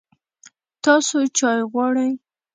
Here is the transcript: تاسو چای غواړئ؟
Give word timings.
تاسو 0.83 1.17
چای 1.37 1.59
غواړئ؟ 1.71 2.11